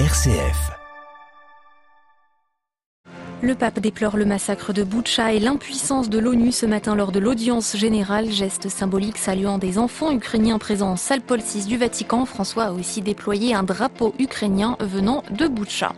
RCF. 0.00 0.72
Le 3.42 3.54
pape 3.54 3.78
déplore 3.78 4.16
le 4.16 4.24
massacre 4.24 4.72
de 4.72 4.82
Boutcha 4.82 5.32
et 5.32 5.38
l'impuissance 5.38 6.10
de 6.10 6.18
l'ONU 6.18 6.50
ce 6.50 6.66
matin 6.66 6.96
lors 6.96 7.12
de 7.12 7.20
l'audience 7.20 7.76
générale. 7.76 8.28
Geste 8.28 8.68
symbolique 8.68 9.18
saluant 9.18 9.56
des 9.56 9.78
enfants 9.78 10.10
ukrainiens 10.10 10.58
présents 10.58 10.90
en 10.90 10.96
salle 10.96 11.20
Paul 11.20 11.38
VI 11.38 11.66
du 11.66 11.76
Vatican. 11.76 12.26
François 12.26 12.64
a 12.64 12.72
aussi 12.72 13.02
déployé 13.02 13.54
un 13.54 13.62
drapeau 13.62 14.16
ukrainien 14.18 14.76
venant 14.80 15.22
de 15.30 15.46
Boutcha. 15.46 15.92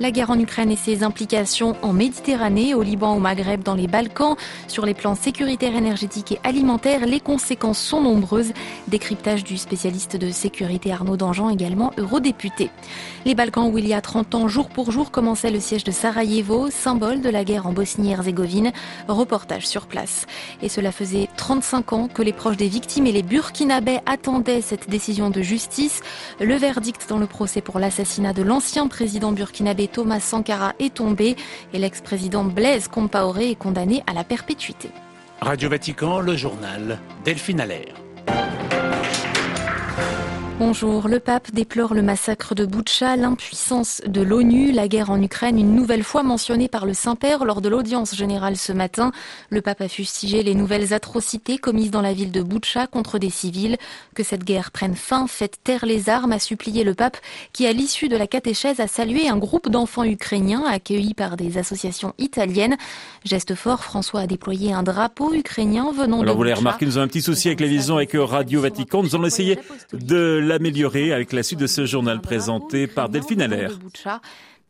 La 0.00 0.10
guerre 0.10 0.30
en 0.30 0.38
Ukraine 0.40 0.72
et 0.72 0.76
ses 0.76 1.04
implications 1.04 1.76
en 1.82 1.92
Méditerranée, 1.92 2.74
au 2.74 2.82
Liban, 2.82 3.14
au 3.14 3.20
Maghreb, 3.20 3.62
dans 3.62 3.76
les 3.76 3.86
Balkans. 3.86 4.34
Sur 4.66 4.86
les 4.86 4.94
plans 4.94 5.14
sécuritaires, 5.14 5.76
énergétiques 5.76 6.32
et 6.32 6.40
alimentaires, 6.42 7.06
les 7.06 7.20
conséquences 7.20 7.78
sont 7.78 8.00
nombreuses. 8.00 8.52
Décryptage 8.88 9.44
du 9.44 9.56
spécialiste 9.56 10.16
de 10.16 10.32
sécurité 10.32 10.90
Arnaud 10.90 11.16
Dangean, 11.16 11.48
également 11.48 11.92
eurodéputé. 11.96 12.70
Les 13.24 13.36
Balkans 13.36 13.70
où 13.72 13.78
il 13.78 13.86
y 13.86 13.94
a 13.94 14.00
30 14.00 14.34
ans, 14.34 14.48
jour 14.48 14.68
pour 14.68 14.90
jour, 14.90 15.12
commençait 15.12 15.52
le 15.52 15.60
siège 15.60 15.84
de 15.84 15.92
Sarajevo, 15.92 16.70
symbole 16.70 17.20
de 17.20 17.30
la 17.30 17.44
guerre 17.44 17.68
en 17.68 17.72
Bosnie-Herzégovine. 17.72 18.72
Reportage 19.06 19.68
sur 19.68 19.86
place. 19.86 20.26
Et 20.60 20.68
cela 20.68 20.90
faisait 20.90 21.28
35 21.36 21.92
ans 21.92 22.08
que 22.08 22.22
les 22.22 22.32
proches 22.32 22.56
des 22.56 22.68
victimes 22.68 23.06
et 23.06 23.12
les 23.12 23.22
Burkinabés 23.22 24.00
attendaient 24.06 24.60
cette 24.60 24.90
décision 24.90 25.30
de 25.30 25.40
justice. 25.40 26.00
Le 26.40 26.56
verdict 26.56 27.08
dans 27.08 27.18
le 27.18 27.26
procès 27.26 27.60
pour 27.60 27.78
l'assassinat 27.78 28.32
de 28.32 28.42
l'ancien 28.42 28.88
président 28.88 29.30
burkinabé 29.30 29.83
Thomas 29.92 30.20
Sankara 30.20 30.74
est 30.78 30.94
tombé 30.94 31.36
et 31.72 31.78
l'ex-président 31.78 32.44
Blaise 32.44 32.88
Compaoré 32.88 33.50
est 33.50 33.54
condamné 33.54 34.02
à 34.06 34.12
la 34.12 34.24
perpétuité. 34.24 34.90
Radio 35.40 35.68
Vatican, 35.68 36.20
le 36.20 36.36
journal 36.36 36.98
Delphine 37.24 37.60
Allaire. 37.60 37.94
Bonjour, 40.56 41.08
le 41.08 41.18
pape 41.18 41.50
déplore 41.50 41.94
le 41.94 42.02
massacre 42.02 42.54
de 42.54 42.64
Boutcha, 42.64 43.16
l'impuissance 43.16 44.00
de 44.06 44.20
l'ONU, 44.22 44.70
la 44.70 44.86
guerre 44.86 45.10
en 45.10 45.20
Ukraine, 45.20 45.58
une 45.58 45.74
nouvelle 45.74 46.04
fois 46.04 46.22
mentionnée 46.22 46.68
par 46.68 46.86
le 46.86 46.94
Saint-Père 46.94 47.44
lors 47.44 47.60
de 47.60 47.68
l'audience 47.68 48.14
générale 48.14 48.56
ce 48.56 48.72
matin. 48.72 49.10
Le 49.50 49.62
pape 49.62 49.80
a 49.80 49.88
fustigé 49.88 50.44
les 50.44 50.54
nouvelles 50.54 50.94
atrocités 50.94 51.58
commises 51.58 51.90
dans 51.90 52.02
la 52.02 52.12
ville 52.12 52.30
de 52.30 52.40
Boutcha 52.40 52.86
contre 52.86 53.18
des 53.18 53.30
civils. 53.30 53.78
Que 54.14 54.22
cette 54.22 54.44
guerre 54.44 54.70
prenne 54.70 54.94
fin, 54.94 55.26
faites 55.26 55.58
taire 55.64 55.84
les 55.86 56.08
armes, 56.08 56.30
a 56.30 56.38
supplié 56.38 56.84
le 56.84 56.94
pape 56.94 57.16
qui, 57.52 57.66
à 57.66 57.72
l'issue 57.72 58.08
de 58.08 58.16
la 58.16 58.28
catéchèse, 58.28 58.78
a 58.78 58.86
salué 58.86 59.28
un 59.28 59.38
groupe 59.38 59.68
d'enfants 59.68 60.04
ukrainiens 60.04 60.62
accueillis 60.70 61.14
par 61.14 61.36
des 61.36 61.58
associations 61.58 62.14
italiennes. 62.18 62.76
Geste 63.24 63.56
fort, 63.56 63.82
François 63.82 64.20
a 64.20 64.26
déployé 64.28 64.72
un 64.72 64.84
drapeau 64.84 65.34
ukrainien 65.34 65.90
venant 65.90 66.20
Alors 66.20 66.34
de 66.34 66.38
vous 66.38 66.44
l'avez 66.44 66.58
remarqué, 66.58 66.86
nous 66.86 66.96
avons 66.96 67.06
un 67.06 67.08
petit 67.08 67.22
souci 67.22 67.48
avec 67.48 67.58
la 67.58 67.66
liaison 67.66 67.96
avec 67.96 68.12
Radio 68.14 68.60
Vatican. 68.60 69.02
Nous 69.02 69.16
allons 69.16 69.26
essayer 69.26 69.58
de 69.92 70.43
l'améliorer 70.44 71.12
avec 71.12 71.32
la 71.32 71.42
suite 71.42 71.60
de 71.60 71.66
ce 71.66 71.86
journal 71.86 72.20
présenté 72.20 72.86
par 72.86 73.08
Delphine 73.08 73.42
Allaire. 73.42 73.78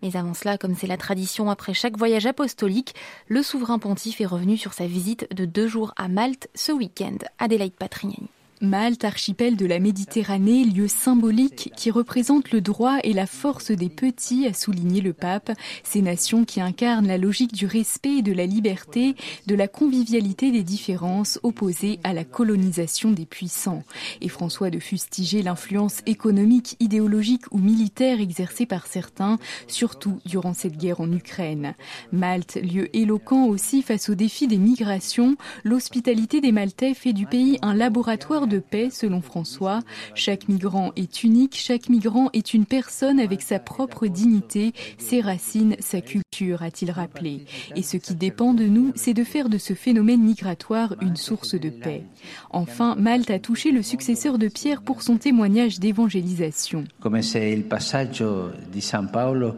Mais 0.03 0.17
avant 0.17 0.35
cela, 0.35 0.59
comme 0.59 0.75
c'est 0.75 0.87
la 0.87 0.97
tradition 0.97 1.49
après 1.49 1.73
chaque 1.73 1.97
voyage 1.97 2.27
apostolique, 2.27 2.95
le 3.29 3.43
souverain 3.43 3.79
pontife 3.79 4.21
est 4.21 4.27
revenu 4.27 4.57
sur 4.57 4.75
sa 4.75 4.87
visite 4.87 5.27
de 5.35 5.45
deux 5.47 5.67
jours 5.67 5.95
à 5.97 6.09
Malte 6.09 6.49
ce 6.55 6.73
week-end. 6.73 7.17
Adélaïde 7.39 7.75
Patrignani. 7.75 8.29
Malte, 8.65 9.05
archipel 9.05 9.57
de 9.57 9.67
la 9.67 9.79
Méditerranée, 9.79 10.65
lieu 10.65 10.89
symbolique 10.89 11.71
qui 11.77 11.91
représente 11.91 12.51
le 12.51 12.61
droit 12.61 12.99
et 13.05 13.13
la 13.13 13.27
force 13.27 13.71
des 13.71 13.89
petits, 13.89 14.47
a 14.47 14.53
souligné 14.53 15.01
le 15.01 15.13
pape. 15.13 15.53
Ces 15.83 16.03
nations 16.03 16.45
qui 16.45 16.61
incarnent 16.61 17.07
la 17.07 17.19
logique 17.19 17.53
du 17.53 17.67
respect 17.67 18.19
et 18.19 18.23
de 18.23 18.33
la 18.33 18.47
liberté, 18.47 19.15
de 19.47 19.55
la 19.55 19.69
convivialité 19.69 20.51
des 20.51 20.63
différences 20.63 21.39
opposées 21.43 22.01
à 22.03 22.13
la 22.13 22.25
colonisation 22.25 23.11
des 23.11 23.27
puissants. 23.27 23.85
Et 24.21 24.29
François 24.29 24.71
de 24.71 24.79
fustiger 24.79 25.43
l'influence 25.43 26.01
économique, 26.07 26.77
idéologique 26.81 27.45
ou 27.53 27.59
militaire 27.59 28.21
exercée 28.21 28.67
par 28.67 28.87
certains, 28.87 29.39
surtout 29.69 30.19
durant 30.27 30.55
cette 30.55 30.79
guerre 30.79 31.01
en 31.01 31.13
Ukraine. 31.13 31.75
Malte, 32.13 32.57
lieu 32.57 32.95
éloquent 32.97 33.47
aussi 33.47 33.83
face 33.83 34.09
aux 34.09 34.15
défis 34.15 34.49
des 34.49 34.59
migrations, 34.59 35.37
l'hospitalité 35.63 36.41
des 36.41 36.53
Maltais 36.53 36.95
fait 36.95 37.13
du 37.13 37.27
pays 37.27 37.59
un 37.63 37.75
laboratoire 37.75 38.47
paix, 38.59 38.91
selon 38.91 39.21
François. 39.21 39.81
Chaque 40.15 40.49
migrant 40.49 40.93
est 40.97 41.23
unique, 41.23 41.57
chaque 41.57 41.89
migrant 41.89 42.31
est 42.33 42.55
une 42.55 42.67
personne 42.67 43.21
avec 43.21 43.43
sa 43.43 43.59
propre 43.59 44.07
dignité, 44.07 44.73
ses 44.99 45.21
racines, 45.21 45.77
sa 45.81 46.01
culture, 46.01 46.63
a-t-il 46.63 46.91
rappelé. 46.91 47.45
Et 47.77 47.83
ce 47.83 47.97
qui 47.97 48.15
dépend 48.15 48.55
de 48.55 48.65
nous, 48.65 48.93
c'est 48.95 49.15
de 49.15 49.25
faire 49.25 49.49
de 49.49 49.59
ce 49.59 49.75
phénomène 49.75 50.23
migratoire 50.23 50.95
une 51.01 51.17
source 51.17 51.55
de 51.55 51.71
paix. 51.71 52.05
Enfin, 52.51 52.95
Malte 52.97 53.31
a 53.31 53.39
touché 53.39 53.71
le 53.71 53.83
successeur 53.83 54.39
de 54.39 54.49
Pierre 54.49 54.83
pour 54.83 55.03
son 55.03 55.17
témoignage 55.17 55.79
d'évangélisation. 55.81 56.85
come 57.01 57.23
se 57.23 57.39
il 57.39 57.65
passaggio 57.65 58.51
di 58.73 58.81
San 58.81 59.11
Paolo 59.11 59.57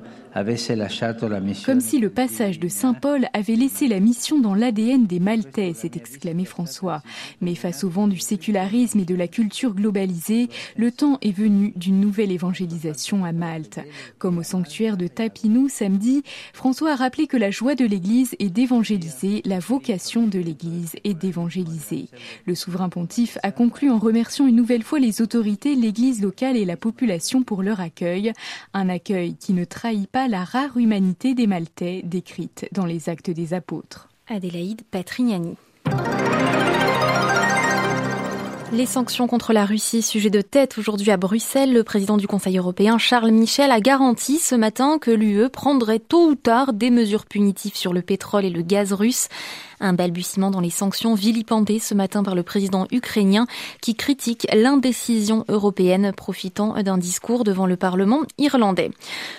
Comme 1.64 1.80
si 1.80 1.98
le 1.98 2.10
passage 2.10 2.60
de 2.60 2.68
Saint 2.68 2.92
Paul 2.92 3.26
avait 3.32 3.54
laissé 3.54 3.88
la 3.88 4.00
mission 4.00 4.38
dans 4.38 4.54
l'ADN 4.54 5.06
des 5.06 5.18
Maltais, 5.18 5.72
s'est 5.72 5.92
exclamé 5.94 6.44
François. 6.44 7.02
Mais 7.40 7.54
face 7.54 7.84
au 7.84 7.88
vent 7.88 8.06
du 8.06 8.18
sécularisme 8.18 8.98
et 8.98 9.06
de 9.06 9.14
la 9.14 9.28
culture 9.28 9.72
globalisée, 9.72 10.50
le 10.76 10.92
temps 10.92 11.16
est 11.22 11.32
venu 11.32 11.72
d'une 11.76 12.00
nouvelle 12.00 12.32
évangélisation 12.32 13.24
à 13.24 13.32
Malte. 13.32 13.80
Comme 14.18 14.36
au 14.36 14.42
sanctuaire 14.42 14.98
de 14.98 15.06
Tapinou 15.06 15.70
samedi, 15.70 16.22
François 16.52 16.92
a 16.92 16.96
rappelé 16.96 17.26
que 17.26 17.38
la 17.38 17.50
joie 17.50 17.74
de 17.74 17.86
l'Église 17.86 18.36
est 18.38 18.50
d'évangéliser, 18.50 19.40
la 19.46 19.58
vocation 19.58 20.26
de 20.26 20.38
l'Église 20.38 20.96
est 21.04 21.14
d'évangéliser. 21.14 22.10
Le 22.44 22.54
souverain 22.54 22.90
pontife 22.90 23.38
a 23.42 23.52
conclu 23.52 23.90
en 23.90 23.98
remerciant 23.98 24.46
une 24.46 24.56
nouvelle 24.56 24.82
fois 24.82 24.98
les 24.98 25.22
autorités, 25.22 25.74
l'Église 25.76 26.20
locale 26.20 26.58
et 26.58 26.66
la 26.66 26.76
population 26.76 27.42
pour 27.42 27.62
leur 27.62 27.80
accueil. 27.80 28.34
Un 28.74 28.90
accueil 28.90 29.34
qui 29.36 29.54
ne 29.54 29.64
trahit 29.64 30.06
pas 30.10 30.25
la 30.28 30.44
rare 30.44 30.76
humanité 30.76 31.34
des 31.34 31.46
Maltais 31.46 32.02
décrite 32.04 32.68
dans 32.72 32.84
les 32.84 33.08
actes 33.08 33.30
des 33.30 33.54
apôtres. 33.54 34.08
Adélaïde 34.28 34.82
Patrignani. 34.90 35.56
Les 38.72 38.86
sanctions 38.86 39.28
contre 39.28 39.52
la 39.52 39.64
Russie, 39.64 40.02
sujet 40.02 40.28
de 40.28 40.40
tête 40.40 40.76
aujourd'hui 40.76 41.12
à 41.12 41.16
Bruxelles, 41.16 41.72
le 41.72 41.84
président 41.84 42.16
du 42.16 42.26
Conseil 42.26 42.58
européen 42.58 42.98
Charles 42.98 43.30
Michel 43.30 43.70
a 43.70 43.80
garanti 43.80 44.38
ce 44.38 44.56
matin 44.56 44.98
que 44.98 45.12
l'UE 45.12 45.48
prendrait 45.48 46.00
tôt 46.00 46.30
ou 46.30 46.34
tard 46.34 46.72
des 46.72 46.90
mesures 46.90 47.26
punitives 47.26 47.76
sur 47.76 47.92
le 47.92 48.02
pétrole 48.02 48.44
et 48.44 48.50
le 48.50 48.62
gaz 48.62 48.92
russe. 48.92 49.28
Un 49.80 49.92
balbutiement 49.92 50.50
dans 50.50 50.60
les 50.60 50.70
sanctions 50.70 51.14
vilipendées 51.14 51.78
ce 51.78 51.94
matin 51.94 52.22
par 52.22 52.34
le 52.34 52.42
président 52.42 52.86
ukrainien 52.90 53.46
qui 53.82 53.94
critique 53.94 54.46
l'indécision 54.54 55.44
européenne 55.48 56.12
profitant 56.16 56.82
d'un 56.82 56.98
discours 56.98 57.44
devant 57.44 57.66
le 57.66 57.76
Parlement 57.76 58.22
irlandais. 58.38 58.90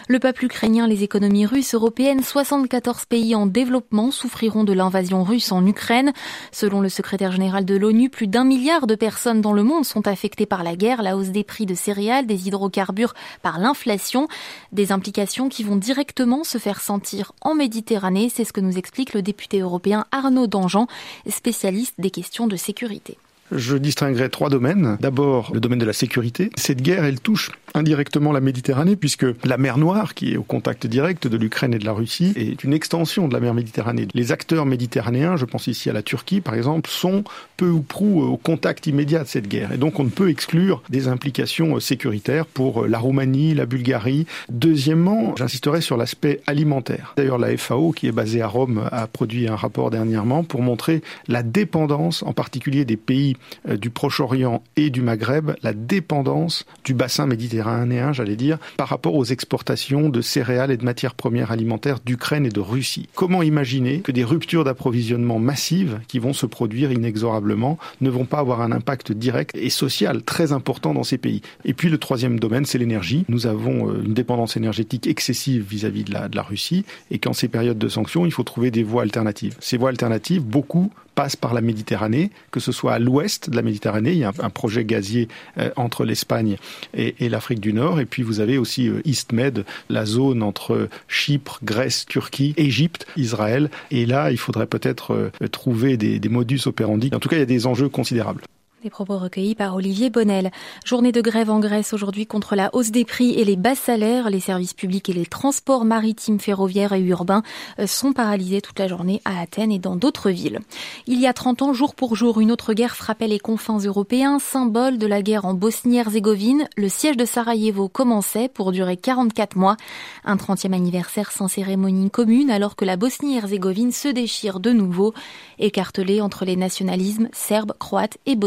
Le 0.08 0.20
peuple 0.20 0.46
ukrainien, 0.46 0.88
les 0.88 1.04
économies 1.04 1.46
russes, 1.46 1.74
européennes, 1.74 2.24
74 2.24 3.06
pays 3.06 3.36
en 3.36 3.46
développement 3.46 4.12
souffriront 4.12 4.64
de 4.64 4.74
l'invasion 4.74 5.24
russe 5.24 5.52
en 5.52 5.66
Ukraine. 5.66 6.14
Selon 6.52 6.82
le 6.82 6.90
secrétaire 6.90 7.32
général 7.32 7.66
de 7.66 7.76
l'ONU, 7.76 8.10
plus 8.10 8.28
d'un 8.28 8.44
milliard 8.44 8.88
de 8.88 8.96
personnes 8.96 9.42
dans 9.42 9.54
le 9.54 9.64
monde 9.64 9.86
sont 9.86 10.08
affectées 10.08 10.46
par 10.46 10.64
la 10.64 10.76
guerre, 10.76 11.02
la 11.02 11.18
hausse 11.18 11.30
des 11.30 11.44
prix 11.44 11.66
de 11.66 11.76
céréales, 11.76 12.28
des 12.28 12.48
hydrocarbures, 12.48 13.14
par 13.42 13.60
l'inflation. 13.60 14.28
Des 14.72 14.92
implications 14.92 15.50
qui 15.50 15.64
vont 15.64 15.76
directement 15.76 16.44
se 16.44 16.58
faire 16.58 16.82
sentir 16.82 17.32
en 17.42 17.56
Méditerranée. 17.56 18.30
C'est 18.34 18.44
ce 18.44 18.54
que 18.54 18.62
nous 18.62 18.78
explique 18.78 19.14
le 19.14 19.22
député 19.22 19.60
européen 19.60 20.06
Dangean, 20.32 20.88
spécialiste 21.30 21.96
des 22.00 22.12
questions 22.12 22.48
de 22.48 22.56
sécurité. 22.56 23.18
Je 23.52 23.78
distinguerai 23.78 24.30
trois 24.30 24.50
domaines. 24.50 24.98
D'abord, 25.00 25.52
le 25.54 25.60
domaine 25.60 25.80
de 25.80 25.86
la 25.86 25.94
sécurité. 25.94 26.50
Cette 26.56 26.82
guerre, 26.82 27.06
elle 27.06 27.20
touche 27.20 27.52
indirectement 27.74 28.32
la 28.32 28.42
Méditerranée 28.42 28.96
puisque 28.96 29.26
la 29.46 29.58
mer 29.58 29.78
Noire, 29.78 30.14
qui 30.14 30.34
est 30.34 30.38
au 30.38 30.44
contact 30.44 30.88
direct 30.88 31.28
de 31.28 31.38
l'Ukraine 31.38 31.74
et 31.74 31.80
de 31.80 31.86
la 31.86 31.94
Russie, 31.94 32.34
est 32.36 32.64
une 32.64 32.74
extension 32.74 33.28
de 33.28 33.34
la 33.34 33.40
mer 33.40 33.54
Méditerranée. 33.54 34.08
Les 34.14 34.32
acteurs 34.32 34.66
méditerranéens, 34.66 35.38
je 35.38 35.46
pense 35.46 35.68
ici 35.68 35.90
à 35.90 35.94
la 35.94 36.02
Turquie 36.02 36.42
par 36.42 36.56
exemple, 36.56 36.90
sont 36.90 37.24
peu 37.56 37.70
ou 37.70 37.82
prou 37.82 38.22
au 38.22 38.38
contact 38.38 38.88
immédiat 38.88 39.24
de 39.24 39.28
cette 39.28 39.48
guerre. 39.48 39.72
Et 39.72 39.78
donc 39.78 40.00
on 40.00 40.04
ne 40.04 40.10
peut 40.10 40.30
exclure 40.30 40.82
des 40.90 41.08
implications 41.08 41.80
sécuritaires 41.80 42.46
pour 42.46 42.86
la 42.86 43.00
Roumanie, 43.00 43.54
la 43.54 43.66
Bulgarie. 43.66 44.26
Deuxièmement, 44.50 45.36
j'insisterai 45.38 45.82
sur 45.82 45.98
l'aspect 45.98 46.42
alimentaire. 46.48 47.14
D'ailleurs, 47.18 47.38
la 47.38 47.56
FAO, 47.58 47.92
qui 47.92 48.08
est 48.08 48.12
basée 48.12 48.42
à 48.42 48.48
Rome, 48.48 48.90
a 48.92 49.08
produit 49.08 49.48
un 49.48 49.56
rapport 49.56 49.90
dernièrement 49.90 50.44
pour 50.44 50.62
montrer 50.62 51.02
la 51.28 51.44
dépendance, 51.44 52.24
en 52.24 52.34
particulier 52.34 52.86
des 52.86 52.98
pays 52.98 53.37
du 53.68 53.90
Proche-Orient 53.90 54.64
et 54.76 54.90
du 54.90 55.02
Maghreb, 55.02 55.52
la 55.64 55.74
dépendance 55.74 56.66
du 56.84 56.94
bassin 56.94 57.26
méditerranéen, 57.26 58.14
j'allais 58.14 58.36
dire, 58.36 58.58
par 58.78 58.88
rapport 58.88 59.16
aux 59.16 59.26
exportations 59.26 60.10
de 60.10 60.22
céréales 60.22 60.72
et 60.72 60.78
de 60.78 60.86
matières 60.86 61.16
premières 61.16 61.52
alimentaires 61.52 62.00
d'Ukraine 62.06 62.46
et 62.46 62.50
de 62.50 62.60
Russie. 62.60 63.10
Comment 63.16 63.44
imaginer 63.44 64.00
que 64.02 64.12
des 64.12 64.24
ruptures 64.24 64.64
d'approvisionnement 64.64 65.40
massives 65.40 66.00
qui 66.08 66.20
vont 66.20 66.34
se 66.34 66.46
produire 66.46 66.92
inexorablement 66.92 67.78
ne 68.02 68.10
vont 68.10 68.26
pas 68.26 68.40
avoir 68.40 68.62
un 68.62 68.72
impact 68.72 69.12
direct 69.12 69.56
et 69.56 69.70
social 69.70 70.24
très 70.24 70.52
important 70.52 70.94
dans 70.94 71.04
ces 71.04 71.18
pays? 71.18 71.42
Et 71.66 71.74
puis 71.74 71.90
le 71.90 71.98
troisième 71.98 72.40
domaine, 72.40 72.66
c'est 72.66 72.78
l'énergie. 72.78 73.26
Nous 73.30 73.48
avons 73.48 73.94
une 74.02 74.14
dépendance 74.14 74.58
énergétique 74.58 75.08
excessive 75.08 75.66
vis-à-vis 75.68 76.04
de 76.04 76.14
la, 76.14 76.30
de 76.30 76.36
la 76.36 76.44
Russie 76.44 76.86
et 77.12 77.20
qu'en 77.20 77.34
ces 77.34 77.48
périodes 77.48 77.78
de 77.78 77.90
sanctions, 77.90 78.26
il 78.26 78.32
faut 78.32 78.44
trouver 78.44 78.72
des 78.72 78.84
voies 78.84 79.04
alternatives. 79.04 79.56
Ces 79.60 79.78
voies 79.78 79.90
alternatives, 79.90 80.44
beaucoup 80.44 80.92
passe 81.18 81.36
par 81.36 81.56
la 81.56 81.62
Méditerranée, 81.62 82.30
que 82.52 82.60
ce 82.60 82.72
soit 82.72 82.94
à 82.94 83.00
l'ouest 83.00 83.50
de 83.50 83.56
la 83.56 83.64
Méditerranée, 83.64 84.12
il 84.12 84.20
y 84.20 84.24
a 84.24 84.32
un, 84.40 84.52
projet 84.52 84.86
gazier 84.86 85.28
euh, 85.58 85.72
entre 85.76 86.06
l'Espagne 86.06 86.58
et, 86.94 87.28
l'Afrique 87.28 87.60
du 87.60 87.74
Nord, 87.74 88.00
et 88.00 88.06
puis 88.06 88.22
vous 88.22 88.40
avez 88.40 88.60
aussi 88.60 88.88
euh, 88.88 89.02
EastMed, 89.04 89.66
la 89.90 90.06
zone 90.06 90.44
entre 90.44 90.88
Chypre, 91.08 91.60
Grèce, 91.64 92.06
Turquie, 92.06 92.54
Égypte, 92.56 93.08
Israël, 93.18 93.72
et 93.90 94.06
là 94.06 94.30
il 94.30 94.38
faudrait 94.38 94.68
peut-être 94.68 95.14
euh, 95.14 95.48
trouver 95.48 95.98
des 95.98 96.30
modus 96.30 96.62
operandi. 96.68 97.10
En 97.16 97.20
tout 97.20 97.30
cas, 97.30 97.38
il 97.38 97.40
y 97.40 97.42
a 97.42 97.46
des 97.46 97.66
enjeux 97.66 97.90
considérables. 97.90 98.44
Des 98.88 98.92
propos 98.92 99.18
recueillis 99.18 99.54
par 99.54 99.76
Olivier 99.76 100.10
Bonnel. 100.10 100.50
Journée 100.86 101.12
de 101.12 101.20
grève 101.20 101.50
en 101.50 101.60
Grèce 101.60 101.92
aujourd'hui 101.92 102.26
contre 102.26 102.56
la 102.56 102.74
hausse 102.74 102.90
des 102.90 103.04
prix 103.04 103.34
et 103.34 103.44
les 103.44 103.58
bas 103.58 103.76
salaires. 103.76 104.30
Les 104.30 104.40
services 104.40 104.74
publics 104.74 105.10
et 105.10 105.14
les 105.14 105.26
transports 105.26 105.84
maritimes, 105.84 106.40
ferroviaires 106.40 106.94
et 106.94 107.02
urbains 107.02 107.44
euh, 107.80 107.86
sont 107.86 108.14
paralysés 108.14 108.62
toute 108.62 108.80
la 108.80 108.88
journée 108.88 109.22
à 109.26 109.42
Athènes 109.42 109.74
et 109.74 109.78
dans 109.78 109.98
d'autres 109.98 110.30
villes. 110.30 110.62
Il 111.06 111.20
y 111.20 111.28
a 111.28 111.34
30 111.34 111.64
ans, 111.64 111.74
jour 111.74 111.96
pour 111.96 112.16
jour, 112.16 112.40
une 112.40 112.50
autre 112.50 112.74
guerre 112.74 112.96
frappait 112.96 113.28
les 113.28 113.40
confins 113.40 113.78
européens, 113.78 114.40
symbole 114.40 114.98
de 114.98 115.06
la 115.06 115.22
guerre 115.22 115.44
en 115.44 115.54
Bosnie-Herzégovine. 115.54 116.70
Le 116.78 116.88
siège 116.88 117.18
de 117.18 117.26
Sarajevo 117.26 117.90
commençait 117.90 118.48
pour 118.48 118.72
durer 118.72 118.96
44 118.96 119.58
mois. 119.58 119.76
Un 120.24 120.38
30e 120.38 120.72
anniversaire 120.72 121.34
sans 121.34 121.50
cérémonie 121.50 122.10
commune 122.10 122.50
alors 122.50 122.78
que 122.78 122.86
la 122.86 122.96
Bosnie-Herzégovine 122.96 123.92
se 123.92 124.08
déchire 124.08 124.62
de 124.62 124.72
nouveau, 124.72 125.14
écartelée 125.60 126.22
entre 126.22 126.46
les 126.46 126.56
nationalismes 126.56 127.28
serbes, 127.34 127.74
croates 127.78 128.18
et 128.26 128.38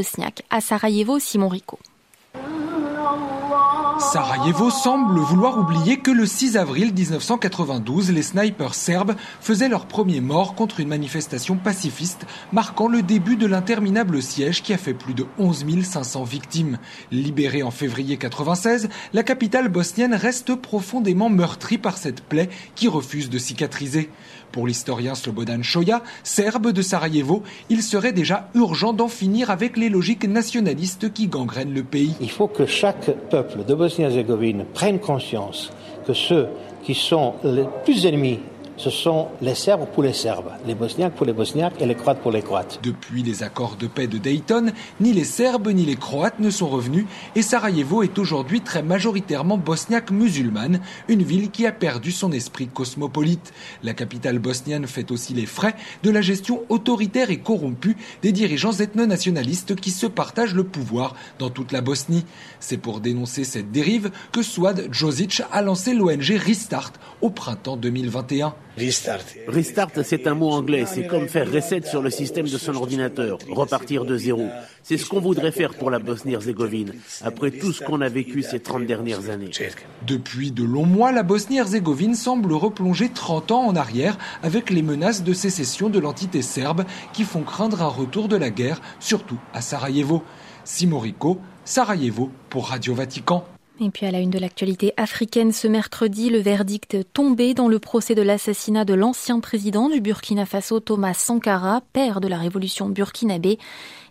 à 0.50 0.60
Sarajevo, 0.60 1.18
Simon 1.18 1.48
Rico. 1.48 1.78
Sarajevo 4.00 4.70
semble 4.70 5.20
vouloir 5.20 5.58
oublier 5.58 5.98
que 5.98 6.10
le 6.10 6.24
6 6.24 6.56
avril 6.56 6.92
1992, 6.94 8.10
les 8.10 8.22
snipers 8.22 8.74
serbes 8.74 9.14
faisaient 9.40 9.68
leur 9.68 9.86
premier 9.86 10.22
mort 10.22 10.54
contre 10.54 10.80
une 10.80 10.88
manifestation 10.88 11.56
pacifiste 11.56 12.24
marquant 12.50 12.88
le 12.88 13.02
début 13.02 13.36
de 13.36 13.46
l'interminable 13.46 14.22
siège 14.22 14.62
qui 14.62 14.72
a 14.72 14.78
fait 14.78 14.94
plus 14.94 15.12
de 15.12 15.26
11 15.38 15.66
500 15.84 16.24
victimes. 16.24 16.78
Libérée 17.12 17.62
en 17.62 17.70
février 17.70 18.16
96, 18.16 18.88
la 19.12 19.22
capitale 19.22 19.68
bosnienne 19.68 20.14
reste 20.14 20.54
profondément 20.54 21.28
meurtrie 21.28 21.78
par 21.78 21.98
cette 21.98 22.22
plaie 22.22 22.48
qui 22.74 22.88
refuse 22.88 23.28
de 23.28 23.38
cicatriser. 23.38 24.10
Pour 24.52 24.66
l'historien 24.66 25.14
Slobodan 25.14 25.62
Shoya, 25.62 26.02
serbe 26.22 26.72
de 26.72 26.82
Sarajevo, 26.82 27.42
il 27.68 27.82
serait 27.82 28.12
déjà 28.12 28.48
urgent 28.54 28.92
d'en 28.92 29.08
finir 29.08 29.50
avec 29.50 29.76
les 29.76 29.88
logiques 29.88 30.26
nationalistes 30.26 31.12
qui 31.12 31.28
gangrènent 31.28 31.74
le 31.74 31.84
pays. 31.84 32.14
Il 32.20 32.30
faut 32.30 32.48
que 32.48 32.66
chaque 32.66 33.10
peuple 33.28 33.64
de 33.64 33.74
Bosnie-Herzégovine 33.74 34.64
prenne 34.74 34.98
conscience 34.98 35.72
que 36.06 36.14
ceux 36.14 36.48
qui 36.82 36.94
sont 36.94 37.34
les 37.44 37.66
plus 37.84 38.06
ennemis 38.06 38.40
ce 38.80 38.88
sont 38.88 39.28
les 39.42 39.54
Serbes 39.54 39.86
pour 39.92 40.02
les 40.02 40.14
Serbes, 40.14 40.52
les 40.66 40.74
Bosniaques 40.74 41.12
pour 41.12 41.26
les 41.26 41.34
Bosniaques 41.34 41.74
et 41.80 41.86
les 41.86 41.94
Croates 41.94 42.20
pour 42.20 42.32
les 42.32 42.40
Croates. 42.40 42.80
Depuis 42.82 43.22
les 43.22 43.42
accords 43.42 43.76
de 43.76 43.86
paix 43.86 44.06
de 44.06 44.16
Dayton, 44.16 44.72
ni 45.00 45.12
les 45.12 45.24
Serbes 45.24 45.68
ni 45.68 45.84
les 45.84 45.96
Croates 45.96 46.38
ne 46.38 46.48
sont 46.48 46.68
revenus 46.68 47.04
et 47.34 47.42
Sarajevo 47.42 48.02
est 48.02 48.18
aujourd'hui 48.18 48.62
très 48.62 48.82
majoritairement 48.82 49.58
bosniaque 49.58 50.10
musulmane, 50.10 50.80
une 51.08 51.22
ville 51.22 51.50
qui 51.50 51.66
a 51.66 51.72
perdu 51.72 52.10
son 52.10 52.32
esprit 52.32 52.68
cosmopolite. 52.68 53.52
La 53.82 53.92
capitale 53.92 54.38
bosnienne 54.38 54.86
fait 54.86 55.10
aussi 55.10 55.34
les 55.34 55.44
frais 55.44 55.74
de 56.02 56.08
la 56.08 56.22
gestion 56.22 56.62
autoritaire 56.70 57.30
et 57.30 57.40
corrompue 57.40 57.98
des 58.22 58.32
dirigeants 58.32 58.72
ethno-nationalistes 58.72 59.76
qui 59.76 59.90
se 59.90 60.06
partagent 60.06 60.54
le 60.54 60.64
pouvoir 60.64 61.14
dans 61.38 61.50
toute 61.50 61.72
la 61.72 61.82
Bosnie. 61.82 62.24
C'est 62.60 62.78
pour 62.78 63.00
dénoncer 63.00 63.44
cette 63.44 63.72
dérive 63.72 64.10
que 64.32 64.42
Swad 64.42 64.88
Josic 64.90 65.42
a 65.52 65.60
lancé 65.60 65.92
l'ONG 65.92 66.30
Restart 66.30 66.94
au 67.20 67.28
printemps 67.28 67.76
2021. 67.76 68.54
Restart, 68.76 69.90
c'est 70.04 70.26
un 70.26 70.34
mot 70.34 70.50
anglais. 70.50 70.84
C'est 70.86 71.06
comme 71.06 71.28
faire 71.28 71.50
reset 71.50 71.82
sur 71.82 72.02
le 72.02 72.10
système 72.10 72.46
de 72.46 72.58
son 72.58 72.74
ordinateur, 72.74 73.38
repartir 73.50 74.04
de 74.04 74.16
zéro. 74.16 74.48
C'est 74.82 74.96
ce 74.96 75.06
qu'on 75.06 75.20
voudrait 75.20 75.52
faire 75.52 75.74
pour 75.74 75.90
la 75.90 75.98
Bosnie-Herzégovine, 75.98 76.94
après 77.22 77.50
tout 77.50 77.72
ce 77.72 77.82
qu'on 77.82 78.00
a 78.00 78.08
vécu 78.08 78.42
ces 78.42 78.60
30 78.60 78.86
dernières 78.86 79.28
années. 79.28 79.50
Depuis 80.06 80.50
de 80.50 80.64
longs 80.64 80.86
mois, 80.86 81.12
la 81.12 81.22
Bosnie-Herzégovine 81.22 82.14
semble 82.14 82.52
replonger 82.52 83.10
30 83.10 83.50
ans 83.50 83.66
en 83.66 83.76
arrière 83.76 84.16
avec 84.42 84.70
les 84.70 84.82
menaces 84.82 85.22
de 85.22 85.32
sécession 85.32 85.90
de 85.90 85.98
l'entité 85.98 86.42
serbe 86.42 86.84
qui 87.12 87.24
font 87.24 87.42
craindre 87.42 87.82
un 87.82 87.88
retour 87.88 88.28
de 88.28 88.36
la 88.36 88.50
guerre, 88.50 88.80
surtout 89.00 89.38
à 89.52 89.60
Sarajevo. 89.60 90.22
Simorico, 90.64 91.40
Sarajevo 91.64 92.30
pour 92.48 92.68
Radio 92.68 92.94
Vatican. 92.94 93.44
Et 93.82 93.88
puis 93.88 94.04
à 94.04 94.10
la 94.10 94.20
une 94.20 94.28
de 94.28 94.38
l'actualité 94.38 94.92
africaine 94.98 95.52
ce 95.52 95.66
mercredi, 95.66 96.28
le 96.28 96.38
verdict 96.38 96.98
tombé 97.14 97.54
dans 97.54 97.66
le 97.66 97.78
procès 97.78 98.14
de 98.14 98.20
l'assassinat 98.20 98.84
de 98.84 98.92
l'ancien 98.92 99.40
président 99.40 99.88
du 99.88 100.02
Burkina 100.02 100.44
Faso, 100.44 100.80
Thomas 100.80 101.14
Sankara, 101.14 101.80
père 101.94 102.20
de 102.20 102.28
la 102.28 102.36
révolution 102.36 102.90
burkinabé. 102.90 103.58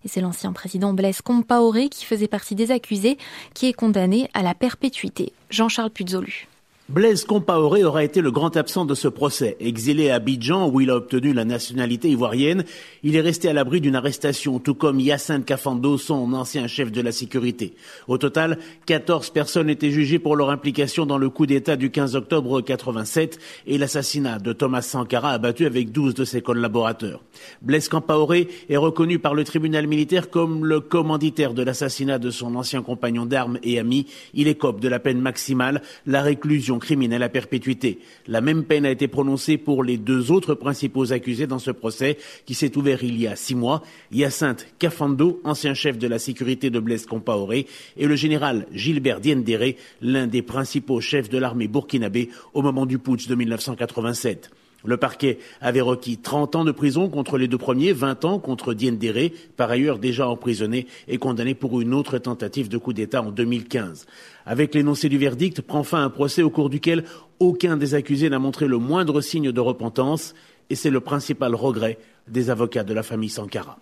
Et 0.03 0.07
c'est 0.07 0.21
l'ancien 0.21 0.53
président 0.53 0.93
Blaise 0.93 1.21
Compaoré 1.21 1.89
qui 1.89 2.05
faisait 2.05 2.27
partie 2.27 2.55
des 2.55 2.71
accusés, 2.71 3.19
qui 3.53 3.67
est 3.67 3.73
condamné 3.73 4.27
à 4.33 4.41
la 4.41 4.55
perpétuité. 4.55 5.33
Jean-Charles 5.51 5.91
Puzolu. 5.91 6.47
Blaise 6.89 7.23
Compaoré 7.23 7.83
aura 7.83 8.03
été 8.03 8.19
le 8.19 8.31
grand 8.31 8.57
absent 8.57 8.83
de 8.83 8.95
ce 8.95 9.07
procès. 9.07 9.57
Exilé 9.59 10.09
à 10.09 10.15
Abidjan, 10.15 10.67
où 10.67 10.81
il 10.81 10.89
a 10.89 10.95
obtenu 10.95 11.33
la 11.33 11.45
nationalité 11.45 12.09
ivoirienne, 12.09 12.63
il 13.03 13.15
est 13.15 13.21
resté 13.21 13.47
à 13.47 13.53
l'abri 13.53 13.79
d'une 13.79 13.95
arrestation, 13.95 14.57
tout 14.57 14.73
comme 14.73 14.99
Yacine 14.99 15.43
Kafando, 15.43 15.99
son 15.99 16.33
ancien 16.33 16.65
chef 16.65 16.91
de 16.91 17.01
la 17.01 17.11
sécurité. 17.11 17.75
Au 18.07 18.17
total, 18.17 18.57
14 18.87 19.29
personnes 19.29 19.69
étaient 19.69 19.91
jugées 19.91 20.17
pour 20.17 20.35
leur 20.35 20.49
implication 20.49 21.05
dans 21.05 21.19
le 21.19 21.29
coup 21.29 21.45
d'État 21.45 21.75
du 21.75 21.91
15 21.91 22.15
octobre 22.15 22.59
87 22.61 23.37
et 23.67 23.77
l'assassinat 23.77 24.39
de 24.39 24.51
Thomas 24.51 24.81
Sankara 24.81 25.33
abattu 25.33 25.67
avec 25.67 25.91
12 25.91 26.15
de 26.15 26.25
ses 26.25 26.41
collaborateurs. 26.41 27.21
Blaise 27.61 27.87
Compaoré 27.87 28.47
est 28.67 28.77
reconnu 28.77 29.19
par 29.19 29.35
le 29.35 29.43
tribunal 29.43 29.85
militaire 29.85 30.31
comme 30.31 30.65
le 30.65 30.79
commanditaire 30.79 31.53
de 31.53 31.61
l'assassinat 31.61 32.17
de 32.17 32.31
son 32.31 32.55
ancien 32.55 32.81
compagnon 32.81 33.27
d'armes 33.27 33.59
et 33.61 33.77
ami. 33.77 34.07
Il 34.33 34.47
écope 34.47 34.79
de 34.79 34.87
la 34.87 34.97
peine 34.97 35.21
maximale, 35.21 35.83
la 36.07 36.23
réclusion 36.23 36.78
criminelle 36.79 37.23
à 37.23 37.29
perpétuité. 37.29 37.99
La 38.27 38.41
même 38.41 38.63
peine 38.63 38.85
a 38.85 38.91
été 38.91 39.07
prononcée 39.07 39.57
pour 39.57 39.83
les 39.83 39.97
deux 39.97 40.31
autres 40.31 40.55
principaux 40.55 41.13
accusés 41.13 41.47
dans 41.47 41.59
ce 41.59 41.71
procès 41.71 42.17
qui 42.45 42.53
s'est 42.53 42.77
ouvert 42.77 43.03
il 43.03 43.19
y 43.19 43.27
a 43.27 43.35
six 43.35 43.55
mois, 43.55 43.83
Hyacinthe 44.11 44.67
Cafando, 44.79 45.41
ancien 45.43 45.73
chef 45.73 45.97
de 45.97 46.07
la 46.07 46.19
sécurité 46.19 46.69
de 46.69 46.79
Blaise 46.79 47.05
Compaoré, 47.05 47.67
et 47.97 48.07
le 48.07 48.15
général 48.15 48.65
Gilbert 48.73 49.19
Diendéré, 49.19 49.77
l'un 50.01 50.27
des 50.27 50.41
principaux 50.41 51.01
chefs 51.01 51.29
de 51.29 51.37
l'armée 51.37 51.67
burkinabé 51.67 52.29
au 52.53 52.61
moment 52.61 52.85
du 52.85 52.97
putsch 52.97 53.27
de 53.27 53.35
1987. 53.35 54.49
Le 54.85 54.97
parquet 54.97 55.39
avait 55.61 55.81
requis 55.81 56.17
30 56.17 56.55
ans 56.55 56.65
de 56.65 56.71
prison 56.71 57.09
contre 57.09 57.37
les 57.37 57.47
deux 57.47 57.57
premiers, 57.57 57.91
20 57.91 58.25
ans 58.25 58.39
contre 58.39 58.73
Diendéré, 58.73 59.33
par 59.57 59.69
ailleurs 59.69 59.99
déjà 59.99 60.27
emprisonné 60.27 60.87
et 61.07 61.17
condamné 61.17 61.53
pour 61.53 61.81
une 61.81 61.93
autre 61.93 62.17
tentative 62.17 62.69
de 62.69 62.77
coup 62.77 62.93
d'État 62.93 63.21
en 63.21 63.31
2015. 63.31 64.05
Avec 64.45 64.73
l'énoncé 64.73 65.09
du 65.09 65.17
verdict, 65.17 65.61
prend 65.61 65.83
fin 65.83 66.03
un 66.03 66.09
procès 66.09 66.41
au 66.41 66.49
cours 66.49 66.69
duquel 66.69 67.03
aucun 67.39 67.77
des 67.77 67.93
accusés 67.93 68.29
n'a 68.29 68.39
montré 68.39 68.67
le 68.67 68.77
moindre 68.77 69.21
signe 69.21 69.51
de 69.51 69.61
repentance, 69.61 70.33
et 70.69 70.75
c'est 70.75 70.89
le 70.89 71.01
principal 71.01 71.55
regret 71.55 71.97
des 72.27 72.49
avocats 72.49 72.83
de 72.83 72.93
la 72.93 73.03
famille 73.03 73.29
Sankara. 73.29 73.79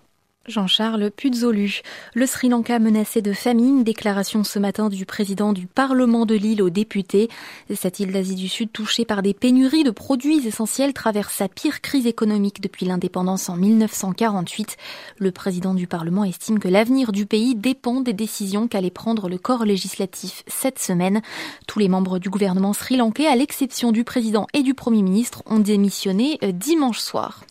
Jean-Charles 0.48 1.12
Puzolu. 1.12 1.82
Le 2.13 2.25
Sri 2.25 2.48
Lanka 2.48 2.80
menacé 2.80 3.22
de 3.22 3.34
famine, 3.34 3.84
déclaration 3.84 4.46
ce 4.46 4.60
matin 4.60 4.88
du 4.88 5.06
président 5.06 5.51
du 5.51 5.68
Parlement 5.68 6.25
de 6.25 6.36
l'île 6.36 6.62
aux 6.62 6.70
députés. 6.70 7.27
Cette 7.75 8.00
île 8.00 8.13
d'Asie 8.13 8.36
du 8.36 8.48
Sud 8.48 8.72
touchée 8.72 9.04
par 9.04 9.22
des 9.22 9.34
pénuries 9.34 9.84
de 9.84 9.92
produits 9.92 10.48
essentiels 10.48 10.94
traverse 10.94 11.34
sa 11.34 11.50
pire 11.50 11.82
crise 11.82 12.08
économique 12.08 12.62
depuis 12.62 12.86
l'indépendance 12.86 13.50
en 13.50 13.58
1948. 13.58 14.77
Le 15.18 15.32
président 15.32 15.74
du 15.74 15.86
Parlement 15.86 16.24
estime 16.24 16.60
que 16.60 16.70
l'avenir 16.70 17.12
du 17.12 17.25
pays 17.25 17.54
dépend 17.54 18.00
des 18.00 18.13
décisions 18.13 18.70
qu'allait 18.70 18.89
prendre 18.89 19.27
le 19.27 19.38
corps 19.38 19.66
législatif 19.66 20.44
cette 20.48 20.80
semaine. 20.80 21.22
Tous 21.68 21.80
les 21.80 21.89
membres 21.89 22.20
du 22.20 22.30
gouvernement 22.30 22.72
sri-lankais, 22.72 23.27
à 23.27 23.36
l'exception 23.36 23.92
du 23.92 24.06
président 24.06 24.48
et 24.54 24.63
du 24.63 24.74
premier 24.74 25.01
ministre, 25.01 25.44
ont 25.46 25.60
démissionné 25.60 26.39
euh, 26.44 26.54
dimanche 26.54 27.00
soir. 27.00 27.42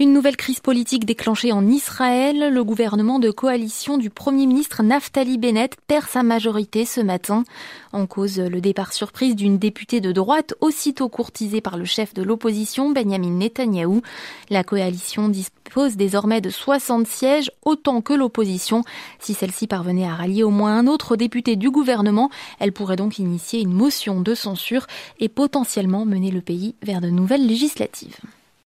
Une 0.00 0.12
nouvelle 0.12 0.36
crise 0.36 0.58
politique 0.58 1.04
déclenchée 1.04 1.52
en 1.52 1.68
Israël. 1.68 2.52
Le 2.52 2.64
gouvernement 2.64 3.20
de 3.20 3.30
coalition 3.30 3.96
du 3.96 4.10
Premier 4.10 4.46
ministre 4.46 4.82
Naftali 4.82 5.38
Bennett 5.38 5.76
perd 5.86 6.08
sa 6.08 6.24
majorité 6.24 6.84
ce 6.84 7.00
matin. 7.00 7.44
En 7.92 8.06
cause, 8.06 8.40
le 8.40 8.60
départ 8.60 8.92
surprise 8.92 9.36
d'une 9.36 9.56
députée 9.56 10.00
de 10.00 10.10
droite 10.10 10.54
aussitôt 10.60 11.08
courtisée 11.08 11.60
par 11.60 11.78
le 11.78 11.84
chef 11.84 12.12
de 12.12 12.24
l'opposition, 12.24 12.90
Benjamin 12.90 13.30
Netanyahou. 13.30 14.02
La 14.50 14.64
coalition 14.64 15.28
dispose 15.28 15.94
désormais 15.94 16.40
de 16.40 16.50
60 16.50 17.06
sièges, 17.06 17.52
autant 17.62 18.00
que 18.00 18.14
l'opposition. 18.14 18.82
Si 19.20 19.32
celle-ci 19.32 19.68
parvenait 19.68 20.08
à 20.08 20.16
rallier 20.16 20.42
au 20.42 20.50
moins 20.50 20.76
un 20.76 20.88
autre 20.88 21.14
député 21.14 21.54
du 21.54 21.70
gouvernement, 21.70 22.30
elle 22.58 22.72
pourrait 22.72 22.96
donc 22.96 23.20
initier 23.20 23.60
une 23.60 23.72
motion 23.72 24.20
de 24.20 24.34
censure 24.34 24.88
et 25.20 25.28
potentiellement 25.28 26.04
mener 26.04 26.32
le 26.32 26.40
pays 26.40 26.74
vers 26.82 27.00
de 27.00 27.10
nouvelles 27.10 27.46
législatives. 27.46 28.18